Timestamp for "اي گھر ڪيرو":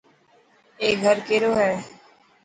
0.81-1.51